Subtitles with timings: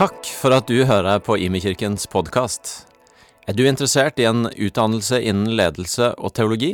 [0.00, 2.70] Takk for at du hører på Imekirkens podkast.
[3.44, 6.70] Er du interessert i en utdannelse innen ledelse og teologi?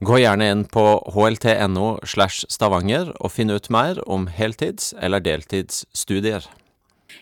[0.00, 6.46] Gå gjerne inn på hlt.no slash stavanger og finn ut mer om heltids- eller deltidsstudier.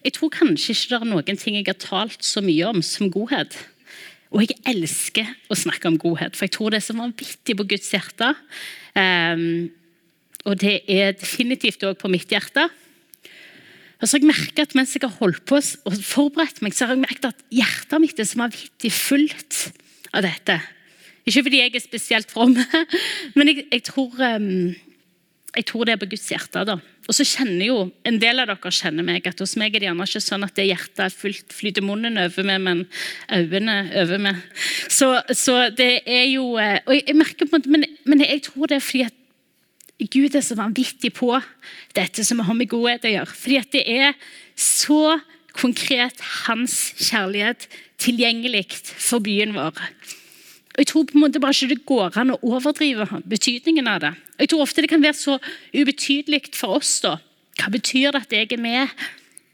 [0.07, 3.11] Jeg tror kanskje ikke det er noen ting jeg har talt så mye om som
[3.11, 3.57] godhet.
[4.31, 7.67] Og jeg elsker å snakke om godhet, for jeg tror det er så vanvittig på
[7.75, 8.31] Guds hjerte.
[8.95, 9.73] Um,
[10.47, 12.69] og det er definitivt òg på mitt hjerte.
[14.03, 16.89] Og så har jeg merket at Mens jeg har holdt på og forberedt meg, så
[16.89, 19.59] har jeg merket at hjertet mitt er så vanvittig fullt
[20.13, 20.59] av dette.
[21.23, 22.57] Ikke fordi jeg er spesielt from,
[23.39, 24.73] men jeg, jeg, tror, um,
[25.55, 26.65] jeg tror det er på Guds hjerte.
[26.67, 26.81] da.
[27.07, 29.89] Og så kjenner jo, En del av dere kjenner meg, at hos meg er det
[29.89, 32.85] gjerne ikke sånn at det hjertet er fullt, flyter munnen over meg, men
[33.31, 34.43] øynene over meg.
[34.91, 38.49] Så, så, det er jo eh, og jeg merker på en måte, men, men jeg
[38.51, 39.19] tror det er fordi at
[40.11, 41.31] Gud er så vanvittig på
[41.95, 43.37] dette som har med godhet å gjøre.
[43.39, 44.17] Fordi det er
[44.59, 45.19] så
[45.57, 47.69] konkret hans kjærlighet
[48.03, 49.79] tilgjengelig for byen vår.
[50.73, 54.01] Og Jeg tror på en måte bare ikke det går an å overdrive betydningen av
[54.01, 54.13] det.
[54.37, 55.39] Og Jeg tror ofte det kan være så
[55.75, 57.01] ubetydelig for oss.
[57.01, 57.19] da.
[57.61, 58.89] Hva betyr det at jeg er med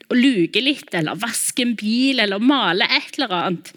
[0.09, 3.73] og luker litt, eller vasker en bil, eller maler et eller annet?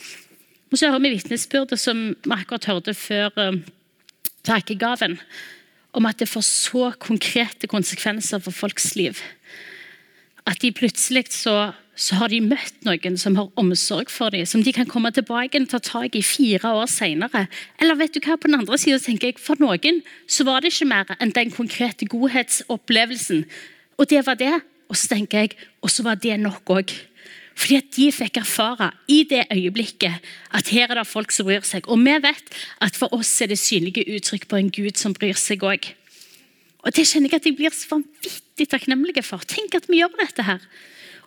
[0.70, 3.58] Og så hører vi vitnesbyrdet som vi akkurat hørte før uh,
[4.47, 5.19] takegaven
[5.92, 9.18] om at det får så konkrete konsekvenser for folks liv.
[10.48, 14.64] At de plutselig så, så har de møtt noen som har omsorg for dem, som
[14.64, 17.46] de kan komme tilbake og ta tak i fire år senere.
[17.78, 20.72] Eller vet du hva, på den andre siden tenker jeg, for noen så var det
[20.72, 23.44] ikke mer enn den konkrete godhetsopplevelsen.
[24.00, 24.54] Og det var det.
[24.90, 26.90] Og så tenker jeg, og så var det nok òg.
[27.58, 31.65] Fordi at de fikk erfare i det øyeblikket at her er det folk som bryr
[31.66, 31.88] seg.
[31.88, 32.54] Og vi vet
[32.84, 35.91] at for oss er det synlige uttrykk på en Gud som bryr seg òg.
[36.82, 39.44] Og det kjenner jeg at jeg blir så vanvittig takknemlig for.
[39.47, 40.65] Tenk at vi gjør dette her.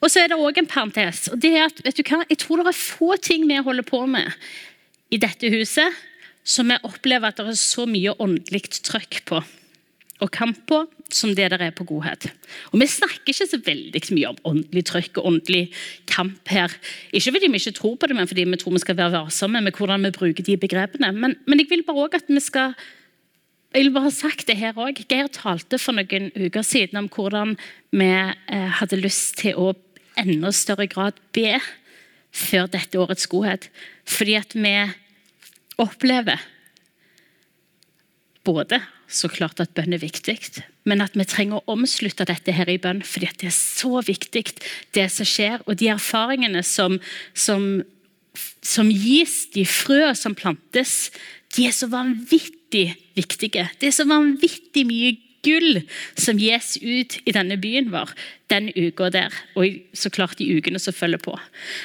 [0.04, 1.30] Og så er det òg en parentes.
[1.32, 3.84] og det er at, vet du hva, Jeg tror det er få ting vi holder
[3.84, 4.32] på med
[5.12, 5.94] i dette huset
[6.46, 9.42] som vi opplever at det er så mye åndelig trøkk på
[10.24, 12.30] og kamp på som det der er på godhet.
[12.72, 15.72] Og Vi snakker ikke så veldig mye om åndelig trykk og åndelig
[16.08, 16.72] kamp her.
[17.12, 19.62] Ikke fordi vi ikke tror på det, men fordi vi tror vi skal være varsomme
[19.62, 21.12] med hvordan vi bruker de begrepene.
[21.12, 22.74] Men, men jeg vil bare også at vi skal
[23.76, 25.04] jeg vil bare ha sagt det her også.
[25.10, 27.58] Geir talte for noen uker siden om hvordan
[27.92, 29.74] vi eh, hadde lyst til å
[30.16, 31.60] enda større grad be
[32.32, 33.68] før dette årets godhet.
[34.08, 34.76] Fordi at vi
[35.76, 36.40] opplever
[38.48, 40.38] både så klart at bønn er viktig,
[40.90, 44.46] men at vi trenger å omslutte dette her i bønn, fordi det er så viktig,
[44.98, 45.62] det som skjer.
[45.66, 46.98] Og de erfaringene som,
[47.34, 47.84] som,
[48.66, 51.12] som gis, de frø som plantes,
[51.56, 53.70] de er så vanvittig viktige.
[53.80, 55.14] Det er så vanvittig mye
[55.46, 55.84] gull
[56.18, 58.12] som gis ut i denne byen vår
[58.52, 61.38] den uka der, og så klart de ukene som følger på.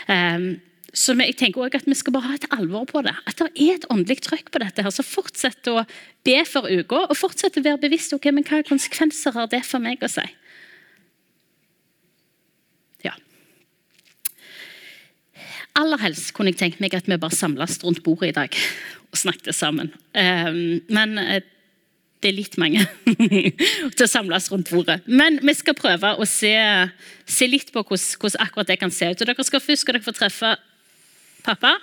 [0.09, 0.59] Um,
[0.91, 3.15] så jeg tenker også at Vi skal bare ha et alvor på det.
[3.27, 4.83] At det er et åndelig trøkk på dette.
[4.83, 5.85] her, så Fortsett å
[6.25, 9.83] be for uka, og fortsett å være bevisst ok, men hva konsekvenser har det for
[9.83, 10.27] meg å si.
[13.07, 13.15] Ja.
[15.79, 18.61] Aller helst kunne jeg tenkt meg at vi bare samles rundt bordet i dag
[19.11, 19.93] og snakket sammen.
[20.15, 21.41] Um, men uh,
[22.21, 22.83] det er litt mange
[23.97, 25.01] til å samles rundt bordet.
[25.07, 26.53] Men vi skal prøve å se,
[27.25, 29.23] se litt på hvordan, hvordan, akkurat det kan se ut.
[29.23, 30.53] Og dere skal Først skal dere få treffe
[31.45, 31.77] Pappa,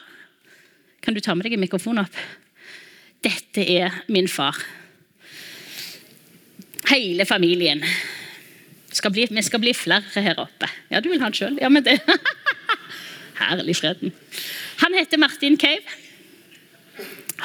[1.01, 2.17] kan du ta med deg en mikrofon opp?
[3.25, 4.59] Dette er min far.
[6.87, 7.81] Hele familien.
[8.93, 10.69] Skal bli, vi skal bli flere her oppe.
[10.91, 11.57] Ja, du vil ha den sjøl?
[11.61, 11.99] Ja, men det
[13.41, 14.13] Herlig freden.
[14.81, 15.85] Han heter Martin Cave.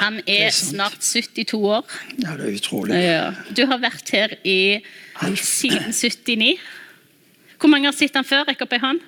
[0.01, 1.89] Han er, er snart 72 år.
[2.17, 2.97] Ja, det er utrolig.
[2.97, 3.25] Ja.
[3.53, 4.81] Du har vært her i,
[5.37, 6.57] siden 79.
[7.59, 8.47] Hvor mange har sett han før?
[8.49, 9.03] Rekk opp ei hånd.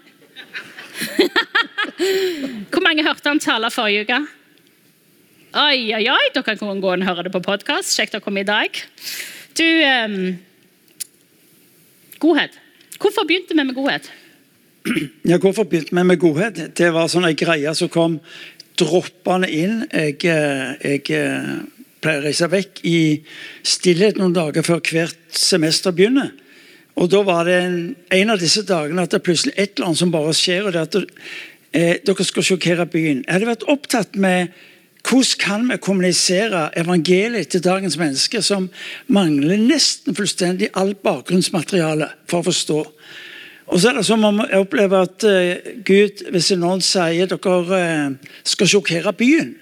[2.72, 4.20] Hvor mange hørte han tale forrige uke?
[5.56, 7.96] Oi, oi, oi, dere kan gå og høre det på podkast.
[7.96, 8.76] Kjekt å komme i dag.
[9.56, 10.36] Du um,
[12.20, 12.60] Godhet.
[13.00, 14.12] Hvorfor begynte vi med godhet?
[15.30, 16.60] Ja, hvorfor begynte vi med godhet?
[16.78, 18.20] Det var sånn ei greie som kom
[18.80, 19.82] droppende inn.
[19.90, 21.52] Jeg, eh, jeg eh,
[22.04, 23.00] pleier å reise vekk i
[23.66, 26.34] stillhet noen dager før hvert semester begynner.
[26.96, 29.90] Og Da var det en, en, av disse dagene at det er plutselig et eller
[29.90, 30.66] annet som bare skjer.
[30.66, 30.96] og det at
[31.76, 33.26] eh, Dere skal sjokkere byen.
[33.26, 34.54] Jeg hadde vært opptatt med
[35.06, 38.70] hvordan kan vi kommunisere evangeliet til dagens mennesker som
[39.08, 42.80] mangler nesten fullstendig alt bakgrunnsmateriale for å forstå.
[43.68, 47.60] Og så er det som om jeg opplever at uh, Gud, hvis noen sier dere
[47.70, 49.54] uh, skal sjokkere byen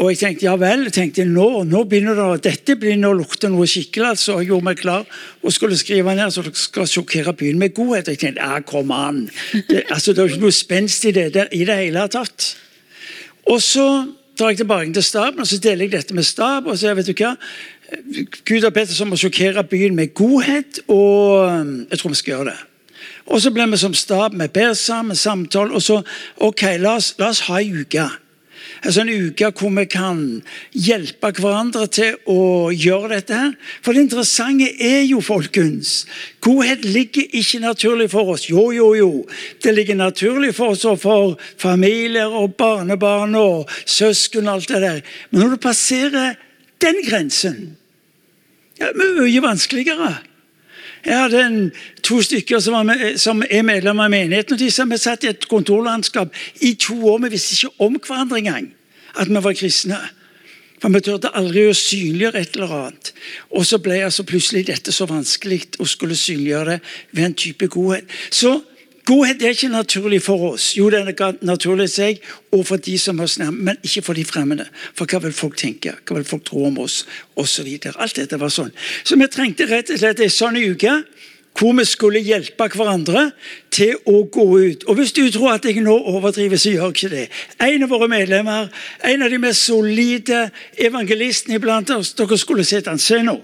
[0.00, 3.66] Og jeg tenkte ja vel, tenkte nå, nå begynner det, dette begynner å lukte noe
[3.68, 4.14] skikkelig.
[4.14, 4.38] altså.
[4.40, 5.04] Jeg gjorde meg klar
[5.42, 8.08] og skulle skrive ned så dere skal sjokkere byen med godhet.
[8.08, 9.26] Jeg tenkte ja, kom an.
[9.52, 12.54] Det, altså, det er ikke noe spenst i det der i det hele tatt.
[13.52, 13.86] Og så
[14.38, 16.66] drar jeg tilbake til staben og så deler jeg dette med stab.
[16.66, 17.36] og så vet du hva,
[18.48, 22.20] Gud har bedt oss om å sjokkere byen med godhet, og um, jeg tror vi
[22.20, 22.60] skal gjøre det.
[23.28, 26.00] Og så ble vi som stab, vi ber sammen, samtale, og så
[26.40, 28.06] ok, la oss, la oss ha ei uke.
[28.82, 30.22] En sånn uke hvor vi kan
[30.74, 33.34] hjelpe hverandre til å gjøre dette.
[33.34, 33.52] her.
[33.82, 36.06] For det interessante er jo, folkens,
[36.42, 38.48] godhet ligger ikke naturlig for oss.
[38.50, 39.10] Jo, jo, jo.
[39.62, 44.82] Det ligger naturlig for oss og for familier og barnebarn og søsken og alt det
[44.82, 45.00] der.
[45.30, 46.34] Men når du passerer
[46.82, 47.76] den grensen,
[48.80, 50.12] ja, det er mye vanskeligere.
[51.04, 51.72] Jeg hadde en,
[52.02, 54.54] to stykker som, med, som er medlemmer av menigheten.
[54.54, 57.18] og de som Vi satt i et kontorlandskap i to år.
[57.24, 58.74] Vi visste ikke om hverandre engang
[59.18, 59.98] at vi var kristne.
[60.82, 63.12] For Vi turte aldri å synliggjøre et eller annet.
[63.50, 66.80] Og så ble altså plutselig dette så vanskelig å skulle synliggjøre det
[67.12, 68.06] ved en type godhet.
[68.30, 68.60] Så
[69.06, 70.72] godhet er ikke naturlig for oss.
[70.78, 72.22] Jo, det er naturlig for seg
[72.52, 74.68] og for de som er oss nærme, men ikke for de fremmede.
[74.94, 75.96] For hva vil folk tenke?
[76.06, 77.02] Hva vil folk tro om oss?
[77.36, 77.98] Og så videre.
[78.02, 78.72] Alt dette var sånn.
[79.04, 81.02] Så vi trengte rett og slett en sånn uke
[81.58, 83.26] hvor vi skulle hjelpe hverandre
[83.72, 84.84] til å gå ut.
[84.88, 87.26] Og Hvis du tror at jeg nå overdriver, så gjør ikke det.
[87.60, 88.70] En av våre medlemmer,
[89.04, 90.46] en av de mest solide
[90.80, 92.98] evangelistene iblant oss Dere skulle sett han.
[92.98, 93.40] Se nå.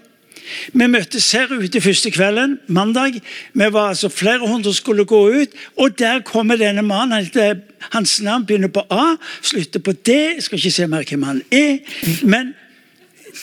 [0.73, 3.21] Vi møttes her ute første kvelden, mandag.
[3.53, 7.31] Vi var altså Flere hundre skulle gå ut, og der kommer denne mannen.
[7.93, 10.09] Hans navn begynner på A, slutter på D.
[10.13, 11.79] Jeg skal ikke se mer hvem han er.
[12.23, 12.55] Men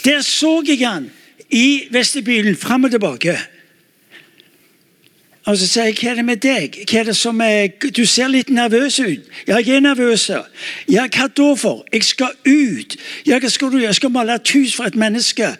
[0.05, 1.11] der så jeg han
[1.49, 3.37] i vestibylen fram og tilbake.
[5.45, 6.77] Og så sier jeg, hva er det med deg?
[6.89, 9.27] Hva er det som er, Du ser litt nervøs ut.
[9.45, 10.23] Ja, jeg er nervøs.
[10.89, 11.83] Ja, hva da for?
[11.93, 12.95] Jeg skal ut.
[13.27, 13.91] Ja, hva skal du gjøre?
[13.91, 15.51] Jeg skal male et hus for et menneske.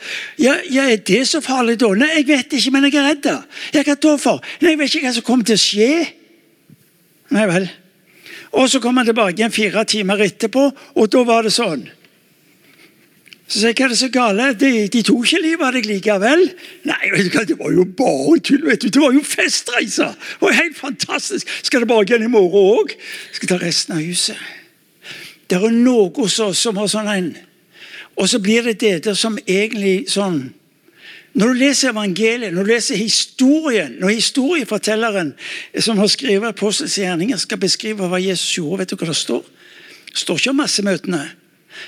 [0.42, 1.92] Ja, ja, Er det så farlig da?
[1.94, 3.30] Nei, jeg vet ikke, men jeg er redd.
[3.74, 4.42] Ja, hva da for?
[4.62, 5.92] Nei, Jeg vet ikke hva som kommer til å skje.
[7.30, 7.70] Nei vel.
[8.56, 11.86] Og så kom han tilbake igjen fire timer etterpå, og da var det sånn.
[13.46, 14.46] Så sier jeg, hva er det så gale?
[14.58, 16.48] De, de tok ikke livet av deg likevel.
[16.90, 18.64] Nei, vet du hva, det var jo bare tull.
[18.66, 18.90] vet du.
[18.90, 20.16] Det var jo festreiser.
[20.18, 21.52] Det var helt fantastisk.
[21.68, 22.96] Skal det bare igjen i morgen òg?
[23.38, 24.40] Skal ta resten av huset.
[25.46, 27.34] Det er noe hos oss som har sånn en
[28.18, 30.40] Og så blir det det der som egentlig sånn
[31.36, 35.34] Når du leser evangeliet, når du leser historien, når historiefortelleren
[35.84, 39.44] som har skrevet Apostels gjerninger, skal beskrive hva Jesus gjorde, vet du hva det står?
[40.14, 41.26] Det står ikke om massemøtene.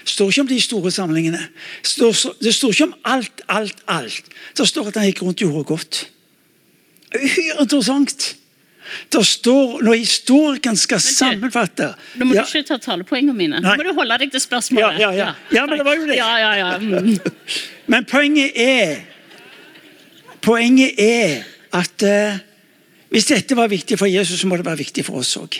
[0.04, 1.44] Det står ikke om de store samlingene.
[1.84, 4.34] Det står, det står ikke om alt, alt, alt.
[4.58, 6.02] Det står at han gikk rundt og gjorde godt.
[7.16, 8.36] Uhyre interessant.
[9.12, 13.60] Det står, Når historikeren skal sammenfatte Nå må ja, du ikke ta talepoengene mine.
[13.60, 15.02] Nå må du holde deg til spørsmålet.
[15.02, 15.34] ja, ja.
[15.52, 16.20] ja, men det var jo det.
[16.88, 17.18] Mm.
[17.92, 18.98] Men poenget er
[20.42, 21.42] Poenget er
[21.76, 22.38] at uh,
[23.12, 25.58] hvis dette var viktig for Jesus, så må det være viktig for oss òg.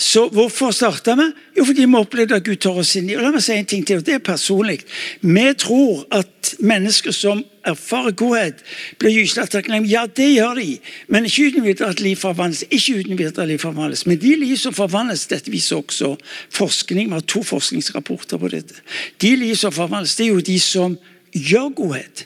[0.00, 1.26] Så hvorfor starta vi?
[1.58, 3.66] Jo, fordi vi opplevde at Gud tar oss inn i og La meg si en
[3.68, 4.78] ting til, og det er personlig.
[5.20, 8.62] Vi tror at mennesker som erfarer godhet,
[8.98, 9.92] blir gyselig takknemlige.
[9.92, 10.78] Ja, det gjør de,
[11.12, 12.64] men ikke uten videre at liv forvandles.
[12.70, 14.06] Ikke uten videre at liv forvandles.
[14.08, 16.14] Men de liv som forvandles, dette viser også
[16.56, 17.12] forskning.
[17.12, 18.80] Vi har to forskningsrapporter på dette.
[19.20, 20.96] De liv som forvandles, det er jo de som
[21.36, 22.24] gjør godhet.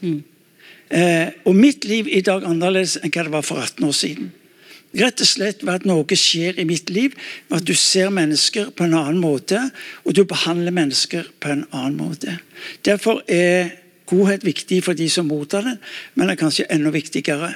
[0.94, 3.98] Eh, og mitt liv i dag er annerledes enn hva det var for 18 år
[3.98, 4.32] siden.
[4.94, 7.16] Rett og slett ved at noe skjer i mitt liv,
[7.50, 9.58] ved at du ser mennesker på en annen måte,
[10.04, 12.38] og du behandler mennesker på en annen måte.
[12.86, 13.74] Derfor er
[14.10, 15.80] godhet viktig for de som mottar den,
[16.14, 17.54] men det er kanskje enda viktigere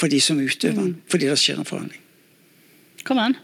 [0.00, 2.02] for de som utøver den, fordi det skjer en forhandling.
[3.04, 3.36] Kom an.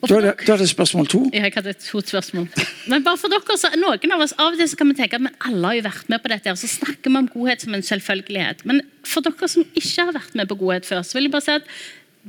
[0.00, 0.08] Ja.
[0.08, 1.18] Dere- da er det spørsmål to.
[1.32, 2.46] Jeg hadde to spørsmål.
[2.88, 5.18] Men bare for dere, så Noen av oss av og til så kan vi tenke
[5.18, 7.60] at men alle har jo vært med på dette, og så snakker vi om godhet
[7.60, 8.64] som en selvfølgelighet.
[8.64, 11.44] Men for dere som ikke har vært med på godhet før, så vil jeg bare
[11.44, 11.68] si at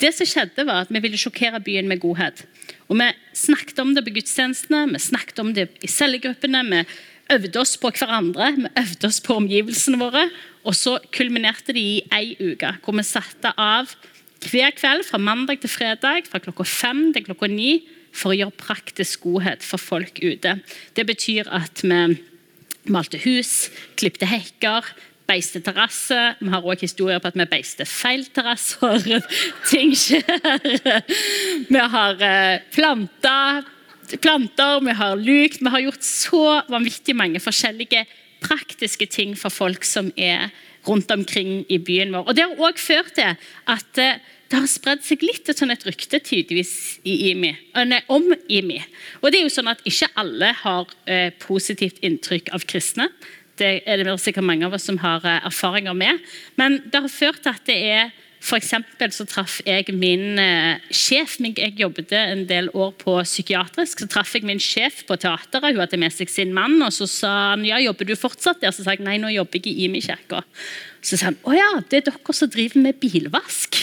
[0.01, 2.43] det som skjedde var at Vi ville sjokkere byen med godhet.
[2.89, 6.63] Og Vi snakket om det på gudstjenestene, vi snakket om det i cellegruppene.
[6.69, 6.85] Vi
[7.31, 10.29] øvde oss på hverandre, vi øvde oss på omgivelsene våre.
[10.65, 13.95] Og så kulminerte det i ei uke, hvor vi satte av
[14.49, 17.81] hver kveld fra mandag til fredag fra klokka fem til klokka ni
[18.11, 20.57] for å gjøre praktisk godhet for folk ute.
[20.97, 22.01] Det betyr at vi
[22.91, 23.69] malte hus,
[23.99, 24.87] klipte hekker,
[25.29, 26.17] beiste terrasse.
[26.41, 29.21] Vi har også historier på at vi beiste feil terrasser.
[29.71, 30.25] Ting skjer.
[31.69, 33.61] Vi har eh, planta
[34.19, 35.61] planter, vi har lukt.
[35.61, 38.03] Vi har gjort så vanvittig mange forskjellige
[38.41, 40.49] praktiske ting for folk som er
[40.87, 42.27] rundt omkring i byen vår.
[42.27, 43.35] Og Det har også ført til
[43.75, 44.21] at eh,
[44.51, 47.53] det har spredd seg litt et sånn et rykte tydeligvis IMI,
[47.87, 48.81] nei, om IMI.
[49.21, 53.07] Og det er jo sånn at Ikke alle har eh, positivt inntrykk av kristne.
[53.55, 56.19] Det er det sikkert mange av oss som har eh, erfaringer med.
[56.59, 58.11] Men det har ført til at det er
[58.41, 58.63] for
[59.13, 64.01] så traff jeg min eh, sjef Jeg jobbet en del år på psykiatrisk.
[64.01, 65.75] Så traff jeg min sjef på teateret.
[65.75, 66.81] Hun hadde med seg sin mann.
[66.81, 68.73] og Så sa han ja, jobber du fortsatt der?
[68.73, 70.41] Så sa jeg nei, nå jobber jeg i Imi kirke.
[71.05, 73.77] Så sa han å ja, det er dere som driver med bilvask.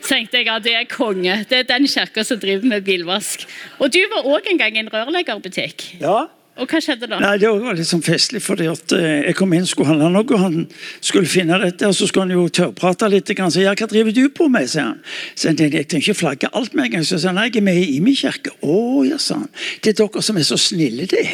[0.00, 1.42] Så tenkte jeg ja, det er konge.
[1.48, 3.44] Det er den kirka som driver med bilvask.
[3.78, 5.90] Og du var òg en gang i en rørleggerbutikk.
[6.00, 6.30] Ja,
[6.60, 7.18] og hva skjedde da?
[7.22, 10.26] Nei, Det var litt sånn festlig, fordi at eh, jeg kom inn skulle handle noe.
[10.26, 10.66] og Han
[11.00, 13.32] skulle finne dette, og så skulle han jo tørrprate litt.
[13.32, 15.00] Og så, ja, 'Hva driver du på med?' sier han.
[15.34, 17.04] Så jeg tenkte, jeg trenger ikke flagge alt med en gang.
[17.04, 18.52] Så sa han, nei, jeg er med i Imi kirke.
[18.62, 19.48] Å, ja, sa han.
[19.82, 21.26] Det er dere som er så snille, det.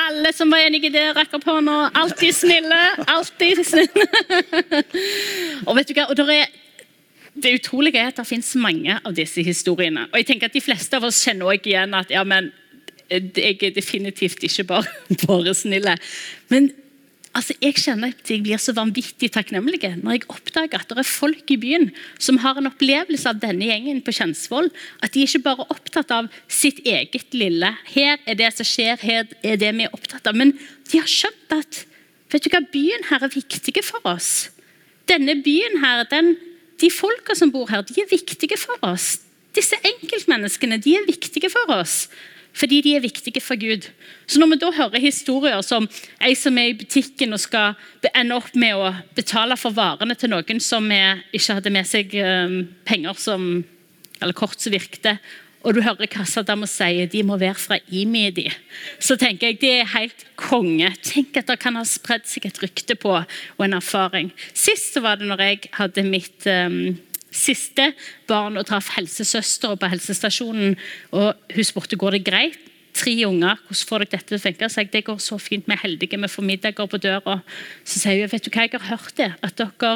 [0.00, 1.90] Alle som var enige i det, rakk opp hånda.
[1.94, 2.80] Alltid snille.
[3.06, 4.06] Alltid snille.
[5.66, 6.50] og vet du hva, og der er
[7.34, 10.08] det utrolige er at det finnes mange av disse historiene.
[10.10, 12.50] Og jeg tenker at De fleste av oss kjenner også igjen at ja, men
[13.10, 14.86] jeg er definitivt ikke bare,
[15.26, 15.96] bare snille.
[16.48, 16.70] Men
[17.34, 21.08] altså, jeg kjenner at jeg blir så vanvittig takknemlig når jeg oppdager at det er
[21.08, 21.88] folk i byen
[22.18, 24.70] som har en opplevelse av denne gjengen på Kjensvoll.
[25.02, 27.72] At de ikke bare er opptatt av sitt eget lille.
[27.94, 30.38] Her er det som skjer, her er det vi er opptatt av.
[30.38, 30.54] Men
[30.90, 31.84] de har skjønt at
[32.30, 34.50] vet du hva, byen her er viktig for oss.
[35.10, 36.36] Denne byen her, den,
[36.78, 39.16] de folka som bor her, de er viktige for oss.
[39.56, 42.04] Disse enkeltmenneskene de er viktige for oss
[42.56, 43.88] fordi de er viktige for Gud.
[44.26, 45.88] Så Når vi da hører historier som
[46.20, 47.74] ei som er i butikken og skal
[48.14, 52.66] ende opp med å betale for varene til noen som ikke hadde med seg ehm,
[52.84, 53.64] penger som,
[54.20, 55.18] eller kort som virkte,
[55.60, 58.46] og du hører kassadama si de må være fra IMI, de.
[58.98, 60.88] så tenker jeg det er helt konge.
[61.04, 64.32] Tenk at det kan ha spredd seg et rykte på og en erfaring.
[64.56, 66.96] Sist var det når jeg hadde mitt um,
[67.30, 67.92] siste
[68.28, 70.76] barn og traff helsesøster på helsestasjonen.
[71.10, 72.58] og Hun spurte går det greit.
[72.90, 74.68] Tre unger, hvordan får dere dette til å funke?
[74.76, 77.36] Jeg, det går så fint, vi er heldige, vi får middager på døra.
[77.86, 79.92] Så sier hun vet du hva jeg har hørt det, at dere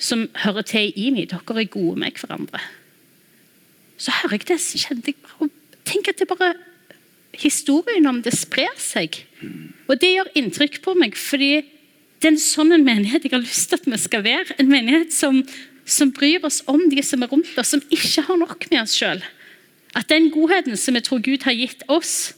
[0.00, 2.62] som hører til i IMI, dere er gode med hverandre.
[4.00, 5.50] Så hører jeg det, så kjente jeg bare
[5.90, 6.54] Tenk at det bare
[7.40, 9.20] Historien om det sprer seg.
[9.86, 11.60] Og det gjør inntrykk på meg, fordi
[12.20, 14.56] det er en sånn en menighet jeg har lyst til at vi skal være.
[14.58, 15.38] En menighet som
[15.88, 18.96] som bryr oss om de som er rundt oss, som ikke har nok med oss
[18.98, 19.22] sjøl.
[19.96, 22.32] At den godheten som vi tror Gud har gitt oss,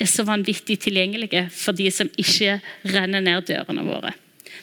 [0.00, 2.58] er så vanvittig tilgjengelige for de som ikke
[2.90, 4.14] renner ned dørene våre.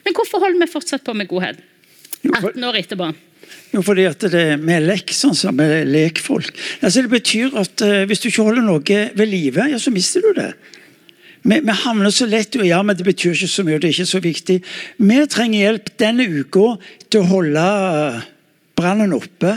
[0.03, 1.61] Men hvorfor holder vi fortsatt på med godhet
[2.27, 3.11] 18 år etterpå?
[3.71, 6.51] Jo, fordi at det, Vi er lekk, sånn som er lekfolk.
[6.81, 10.23] Altså, det betyr at uh, Hvis du ikke holder noe ved live, ja, så mister
[10.23, 10.51] du det.
[11.41, 13.95] Vi, vi, havner så lett og ja, men det betyr ikke så mye, det er
[13.95, 14.59] ikke så viktig.
[15.01, 16.67] Vi trenger hjelp denne uka
[17.09, 17.65] til å holde
[18.81, 19.55] brannen oppe,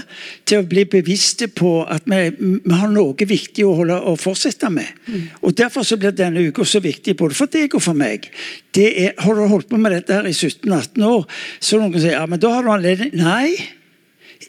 [0.48, 4.70] til å bli bevisste på at vi, vi har noe viktig å, holde, å fortsette
[4.72, 4.90] med.
[5.06, 5.22] Mm.
[5.44, 8.28] Og Derfor så blir denne uka så viktig både for deg og for meg.
[8.74, 11.24] Det er, har du holdt på med dette her i 17-18 år,
[11.60, 13.54] så noen sier ja, men da har du anledning Nei,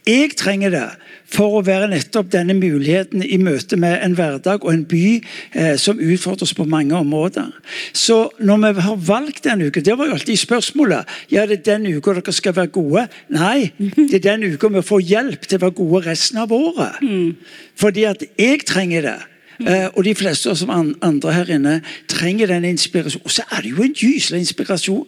[0.06, 0.88] jeg trenger det
[1.36, 5.74] for å være nettopp denne muligheten i møte med en hverdag og en by eh,
[5.82, 7.50] som utfordres på mange områder.
[7.94, 11.10] Så når vi har valgt den uka Det var jo alltid spørsmålet.
[11.32, 13.08] Ja, det er den uka dere skal være gode.
[13.34, 13.72] Nei,
[14.10, 17.02] det er den uka vi får hjelp til å være gode resten av året.
[17.02, 17.36] Mm.
[17.76, 19.20] Fordi at jeg trenger det.
[19.60, 20.72] Uh, og de fleste som
[21.02, 21.78] andre her inne
[22.12, 23.26] trenger den inspirasjonen.
[23.26, 25.08] Og så er det jo en gyselig inspirasjon.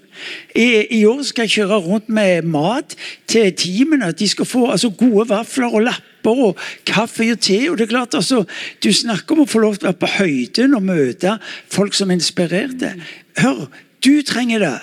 [0.55, 2.95] I, I, år skal jeg kjøre rundt med mat
[3.27, 4.11] til teamene.
[4.11, 7.59] De skal få altså, gode vafler og lapper og kaffe og te.
[7.69, 8.43] og det er klart altså,
[8.83, 11.37] Du snakker om å få lov til å være på høyden og møte
[11.71, 12.95] folk som er inspirerte.
[13.37, 13.67] Hør,
[14.05, 14.77] du trenger det.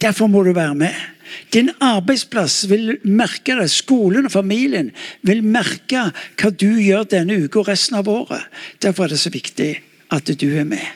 [0.00, 1.15] Derfor må du være med.
[1.54, 3.68] Din arbeidsplass vil merke det.
[3.72, 4.92] Skolen og familien
[5.26, 8.46] vil merke hva du gjør denne uka og resten av året.
[8.82, 9.70] Derfor er det så viktig
[10.14, 10.86] at du er med.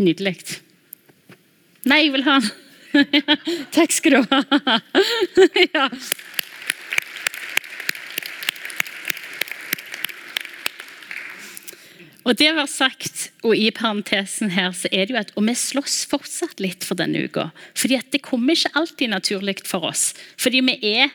[0.00, 0.36] Nydelig.
[1.88, 2.50] Nei, jeg vil ha den.
[3.76, 4.80] Takk skal du ha.
[5.74, 5.86] ja.
[12.30, 15.56] Og det var sagt, og i parentesen her, så er det jo at Og vi
[15.58, 17.50] slåss fortsatt litt for denne uka.
[17.74, 20.14] fordi at det kommer ikke alltid naturlig for oss.
[20.38, 21.10] Fordi vi er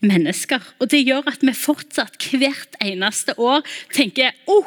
[0.00, 0.60] mennesker.
[0.80, 4.66] Og det gjør at vi fortsatt hvert eneste år tenker oh,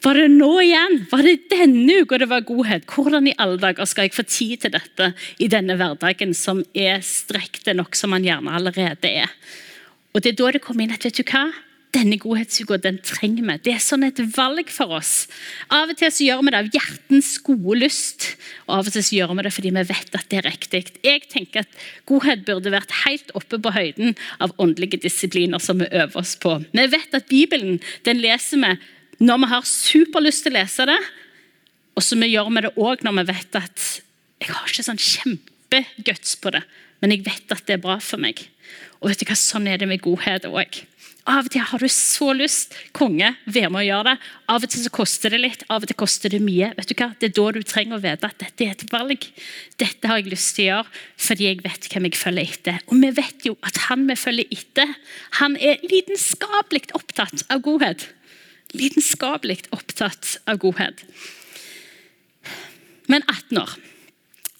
[0.00, 1.02] var det nå igjen?
[1.10, 2.86] Var det denne uka det var godhet?
[2.88, 7.02] Hvordan i alle dager skal jeg få tid til dette i denne hverdagen som er
[7.04, 9.28] strekte nok som man gjerne allerede er?
[10.14, 11.50] Og Det er da det kommer inn at vet du hva?
[11.94, 13.56] Denne godhetsuka den trenger vi.
[13.64, 15.26] Det er sånn et valg for oss.
[15.74, 18.28] Av og til så gjør vi det av hjertens gode lyst,
[18.68, 20.82] og av og til så gjør vi det fordi vi vet at det er riktig.
[21.06, 21.80] Jeg tenker at
[22.10, 26.60] Godhet burde vært helt oppe på høyden av åndelige disipliner som vi øver oss på.
[26.70, 28.74] Vi vet at Bibelen den leser vi
[29.20, 31.00] når vi har superlyst til å lese det,
[31.98, 33.88] og så gjør vi det òg når vi vet at
[34.40, 36.62] jeg har ikke sånn kjempeguts på det,
[37.00, 38.42] men jeg vet at det er bra for meg.
[39.00, 40.82] Og vet du hva, Sånn er det med godhet òg.
[41.28, 42.72] Av og til har du så lyst.
[42.96, 44.28] Konge, vær med å gjøre det.
[44.50, 46.70] Av og til så koster det litt, av og til koster det mye.
[46.78, 47.10] Vet du hva?
[47.20, 49.26] Det er da du trenger å vite at dette er et valg.
[49.80, 52.80] Dette har jeg lyst til å gjøre fordi jeg vet hvem jeg følger etter.
[52.88, 54.96] Og vi vet jo at han vi følger etter,
[55.42, 58.08] han er lidenskapelig opptatt av godhet.
[58.76, 61.04] Lidenskapelig opptatt av godhet.
[63.10, 63.76] Men 18 år.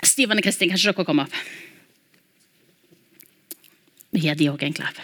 [0.07, 1.43] Stiven og Kristin, kan ikke dere komme opp?
[4.11, 4.99] Vi gir de òg en klapp.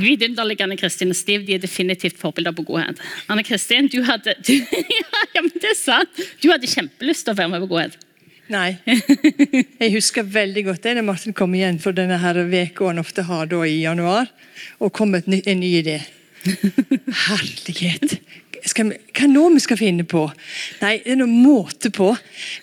[0.00, 3.00] Vidunderliggende Kristin og Stiv de er definitivt forbilder på godhet.
[3.28, 4.54] Anne Kristin, du hadde du,
[5.34, 6.22] ja, men det er sant.
[6.42, 7.98] Du hadde kjempelyst til å være med på godhet.
[8.50, 8.74] Nei.
[9.82, 13.50] Jeg husker veldig godt det da Martin kom igjen for denne her han ofte har
[13.50, 14.30] da i januar,
[14.78, 16.00] og kom med en ny idé.
[17.26, 18.18] Herlighet!
[18.68, 20.26] Skal vi, hva nå vi skal finne på?
[20.82, 22.10] Nei, det er noe måte på.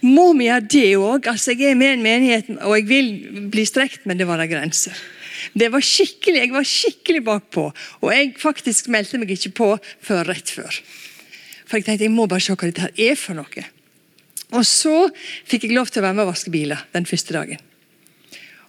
[0.05, 1.29] Må vi ha det òg?
[1.31, 3.09] Altså, jeg er med i en menighet, og jeg vil
[3.53, 4.97] bli strekt, men det var da grenser.
[5.57, 9.69] Det var skikkelig, Jeg var skikkelig bakpå, og jeg faktisk meldte meg ikke på
[10.01, 10.81] før rett før.
[11.67, 13.65] For jeg tenkte jeg må bare se hva dette her er for noe.
[14.55, 15.09] Og så
[15.47, 17.59] fikk jeg lov til å være med og vaske biler den første dagen.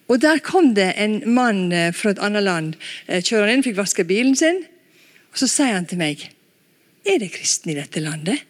[0.09, 2.75] Og Der kom det en mann eh, fra et annet land
[3.07, 4.65] kjører kjørende inn, fikk vaske bilen sin.
[5.33, 6.25] Og Så sier han til meg
[7.09, 8.45] er det kristne i dette landet?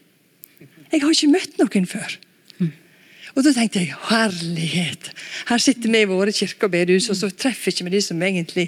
[0.88, 2.18] Jeg har ikke møtt noen før.
[3.36, 5.10] Og Da tenkte jeg herlighet.
[5.46, 8.22] Her sitter vi i våre kirker og bedehus, og så treffer ikke vi de som
[8.24, 8.64] egentlig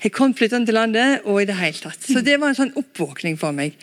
[0.00, 1.20] har kommet flyttende til landet.
[1.24, 2.00] og i det hele tatt.
[2.00, 3.74] Så Det var en sånn oppvåkning for meg.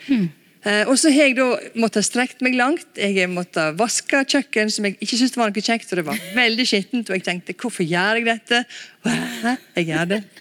[0.64, 2.88] Eh, og så har jeg da måttet strekt meg langt.
[2.98, 5.92] Jeg har måttet vaske kjøkken, som jeg ikke syntes var noe kjekt.
[5.92, 8.66] og Det var veldig skittent, og jeg tenkte hvorfor gjør jeg dette?
[9.06, 9.58] Hæ?
[9.76, 10.24] Jeg gjør det.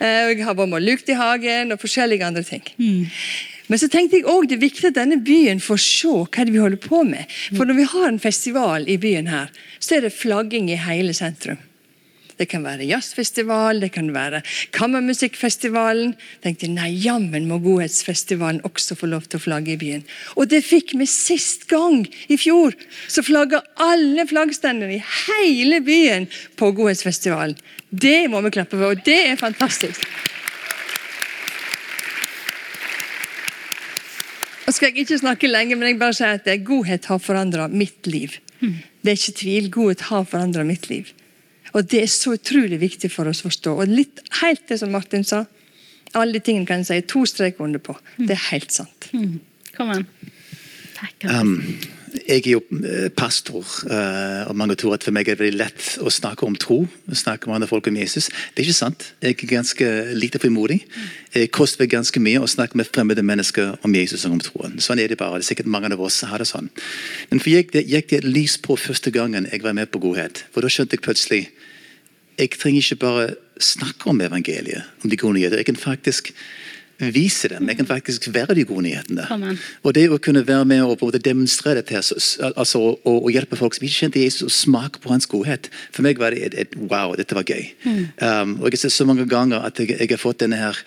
[0.00, 2.62] Eh, og jeg har vært med lukt i hagen og forskjellige andre ting.
[3.70, 6.58] Men så tenkte jeg også det er viktig at denne byen får se hva vi
[6.58, 7.30] holder på med.
[7.54, 11.14] For når vi har en festival i byen her, så er det flagging i hele
[11.14, 11.60] sentrum.
[12.40, 14.40] Det kan være jazzfestival, det kan være
[14.72, 16.14] kammermusikkfestivalen.
[16.40, 20.06] tenkte Nei, jammen må Godhetsfestivalen også få lov til å flagge i byen.
[20.40, 22.72] Og det fikk vi sist gang, i fjor.
[23.12, 27.58] Så flagga alle flaggstendene i hele byen på Godhetsfestivalen.
[27.90, 30.00] Det må vi klappe for, og det er fantastisk.
[34.70, 38.06] Nå skal jeg ikke snakke lenge, men jeg bare sier at godhet har forandra mitt
[38.06, 38.36] liv.
[39.02, 39.64] Det er ikke tvil.
[39.74, 41.08] Godhet har forandra mitt liv.
[41.74, 43.72] Og Det er så utrolig viktig for oss å forstå.
[43.82, 45.40] Og litt helt det som Martin sa.
[46.14, 47.96] Alle de tingene kan jeg si to streker under på.
[48.14, 49.10] Det er helt sant.
[49.74, 50.06] Kom an.
[51.00, 51.26] Takk.
[51.26, 51.56] Um,
[52.30, 55.58] jeg er jo eh, pastor, eh, og mange tror at for meg er det veldig
[55.58, 56.84] lett å snakke om tro.
[57.12, 58.28] snakke med andre folk om Jesus.
[58.54, 59.06] Det er ikke sant.
[59.22, 60.84] Jeg er ganske lite frimodig.
[61.34, 64.78] Det koster ganske mye å snakke med fremmede mennesker om Jesus og om troen.
[64.78, 65.40] Sånn er det bare.
[65.40, 66.70] Det er sikkert mange av oss har det sånn.
[67.30, 70.02] Men for jeg, det gikk det et lys på første gangen jeg var med på
[70.02, 70.44] godhet.
[70.54, 71.44] For da skjønte jeg plutselig
[72.40, 73.24] jeg trenger ikke bare
[73.60, 75.60] snakke om evangeliet, om de gode nyheter.
[75.60, 76.30] Jeg kan faktisk
[77.00, 77.68] vise dem.
[77.68, 79.26] Jeg kan faktisk være de gode nyhetene.
[79.32, 79.58] Amen.
[79.82, 83.76] Og det å kunne være med og både demonstrere dette, altså, og, og hjelpe folk
[83.76, 85.70] som ikke kjente Jesus, og smake på hans godhet.
[85.94, 87.70] For meg var det et, et wow, dette var gøy.
[87.86, 90.78] Um, og jeg har sett så mange ganger at jeg, jeg har fått denne her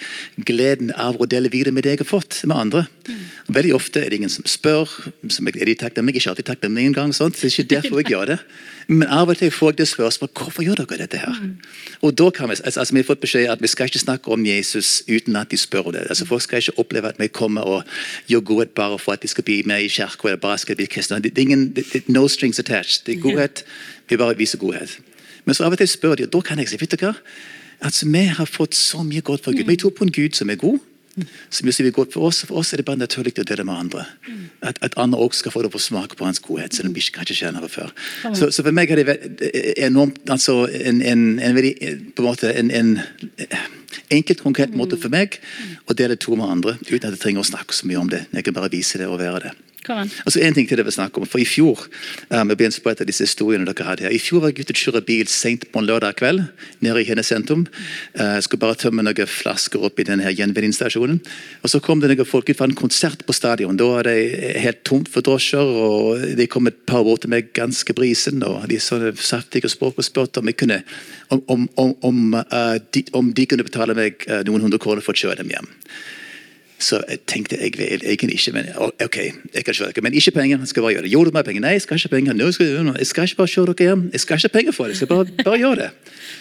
[0.45, 2.85] gleden av å dele videre med det jeg har fått med andre.
[3.07, 3.23] Mm.
[3.57, 4.91] Veldig ofte er det ingen som spør.
[5.33, 6.21] Som er de takknemlige?
[6.21, 7.15] Ikke alltid takknemlig en gang.
[7.15, 7.39] Sant?
[7.39, 8.39] Det er ikke derfor jeg gjør det.
[8.87, 11.39] Men av og til får jeg det spørsmålet hvorfor gjør dere dette her?
[12.03, 14.33] Og da kan vi, altså, altså, vi har fått beskjed at vi skal ikke snakke
[14.33, 16.02] om Jesus uten at de spør det.
[16.09, 17.83] Altså, folk skal ikke oppleve at vi kommer og
[18.27, 20.85] gjør godhet bare for at de skal bli med i kirka eller bare skal bli
[20.85, 21.19] kristne.
[21.19, 23.05] Det, er ingen, det, det, no strings attached.
[23.05, 23.65] Det er godhet.
[24.09, 24.99] Vi bare viser godhet.
[25.45, 27.13] Men så av og til spør de, og da kan jeg si vet hva?
[27.81, 29.67] Altså, Vi har fått så mye godt fra Gud.
[29.67, 30.79] Vi tror på en Gud som er god.
[31.53, 32.41] Som gjør det godt for oss.
[32.47, 34.05] For oss er det bare naturlig å dele med andre.
[34.65, 37.03] At, at andre også skal få det på smake på hans godhet, selv om de
[37.03, 37.93] ikke kanskje kjenner det før.
[38.33, 39.17] Så, så for meg er det
[39.85, 42.97] enormt altså en, en, en på en måte en, en
[44.13, 45.37] Enkelt, konkret måte for meg,
[45.85, 46.73] å dele to med andre.
[46.81, 48.23] Uten at jeg trenger å snakke så mye om det.
[48.33, 49.53] Jeg kan bare vise det og være det.
[50.23, 51.85] Altså en ting til det vi snakker om, for I fjor
[52.29, 54.75] um, jeg på et av disse historiene dere hadde her, i fjor var jeg ute
[54.75, 56.43] og kjøre bil sent på en lørdag kveld
[56.83, 57.65] nede i Hennes sentrum.
[58.15, 61.19] Uh, skulle bare tømme noen flasker opp i denne gjenvinningsstasjonen.
[61.63, 63.77] Og Så kom det noen folk ut fra en konsert på stadion.
[63.77, 65.63] Da var det helt tomt for drosjer.
[65.63, 68.43] og De kom et par år til meg ganske brisen.
[68.43, 70.83] og De så saftige språk og spurte om, kunne,
[71.29, 75.23] om, om, om, uh, de, de kunne betale meg uh, noen hundre kroner for å
[75.25, 75.71] kjøre dem hjem.
[76.83, 79.17] Så jeg tenkte jeg vil egentlig ikke, men ok,
[79.53, 80.65] jeg kan kjøre dere, men ikke penger.
[80.67, 81.13] Skal bare gjøre det.
[81.13, 81.63] Jo, du må penger.
[81.63, 82.35] Nei, jeg skal ikke penger.
[82.37, 84.03] No, skal, jeg skal ikke bare kjøre dere hjem.
[84.13, 84.97] Jeg skal ikke penger for det.
[84.97, 85.89] Jeg skal bare, bare gjøre det.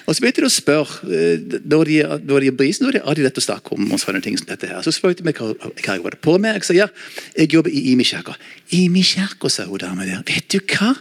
[0.06, 1.92] Og så begynte de å spørre eh, når
[2.26, 4.38] når de er brisen, når de har de lett å snakke om og sånne ting
[4.38, 4.82] som dette her.
[4.84, 6.58] Så spurte de meg hva, hva jeg var på med.
[6.58, 6.88] Jeg sa ja,
[7.36, 8.34] jeg jobber i Imi kirke.
[8.74, 10.24] Imi kirke, sa hun damen der.
[10.26, 10.94] Vet du hva?